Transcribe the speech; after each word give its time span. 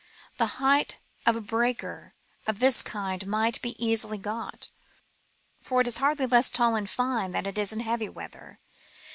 The 0.39 0.57
height 0.59 0.97
of 1.27 1.35
a 1.35 1.41
breaker 1.41 2.15
of 2.47 2.57
this 2.57 2.81
kind 2.81 3.27
might 3.27 3.61
be 3.61 3.75
easily 3.77 4.17
got, 4.17 4.67
for 5.61 5.81
it 5.81 5.87
is 5.87 5.99
hardly 5.99 6.25
less 6.25 6.49
tall 6.49 6.75
in 6.75 6.87
fine 6.87 7.33
than 7.33 7.45
it 7.45 7.59
is 7.59 7.71
in 7.71 7.81
heavy 7.81 8.09
weather. 8.09 8.59